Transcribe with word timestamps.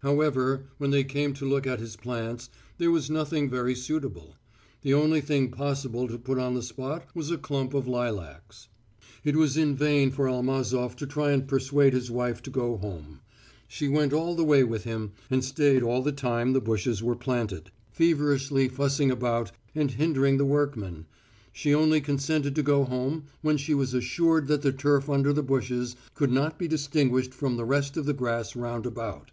However, 0.00 0.66
when 0.78 0.92
they 0.92 1.02
came 1.02 1.34
to 1.34 1.44
look 1.44 1.66
at 1.66 1.80
his 1.80 1.96
plants, 1.96 2.50
there 2.78 2.92
was 2.92 3.10
nothing 3.10 3.50
very 3.50 3.74
suitable. 3.74 4.36
The 4.82 4.94
only 4.94 5.20
thing 5.20 5.50
possible 5.50 6.06
to 6.06 6.16
put 6.18 6.38
on 6.38 6.54
the 6.54 6.62
spot 6.62 7.06
was 7.16 7.32
a 7.32 7.36
clump 7.36 7.74
of 7.74 7.88
lilacs. 7.88 8.68
It 9.24 9.34
was 9.34 9.56
in 9.56 9.74
vain 9.74 10.12
for 10.12 10.28
Almazof 10.28 10.94
to 10.98 11.06
try 11.08 11.32
and 11.32 11.48
persuade 11.48 11.94
his 11.94 12.12
wife 12.12 12.40
to 12.44 12.50
go 12.50 12.76
home. 12.76 13.22
She 13.66 13.88
went 13.88 14.12
all 14.12 14.36
the 14.36 14.44
way 14.44 14.62
with 14.62 14.84
him, 14.84 15.14
and 15.30 15.42
stayed 15.44 15.82
all 15.82 16.00
the 16.00 16.12
time 16.12 16.52
the 16.52 16.60
bushes 16.60 17.02
were 17.02 17.16
planted, 17.16 17.72
feverishly 17.90 18.68
fussing 18.68 19.10
about 19.10 19.50
and 19.74 19.90
hindering 19.90 20.36
the 20.38 20.44
workmen. 20.44 21.06
She 21.52 21.74
only 21.74 22.00
consented 22.00 22.54
to 22.54 22.62
go 22.62 22.84
home 22.84 23.24
when 23.42 23.56
she 23.56 23.74
was 23.74 23.94
assured 23.94 24.46
that 24.46 24.62
the 24.62 24.70
turf 24.72 25.10
under 25.10 25.32
the 25.32 25.42
bushes 25.42 25.96
could 26.14 26.30
not 26.30 26.56
be 26.56 26.68
distinguished 26.68 27.34
from 27.34 27.56
the 27.56 27.64
rest 27.66 27.96
of 27.96 28.06
the 28.06 28.14
grass 28.14 28.54
round 28.54 28.86
about. 28.86 29.32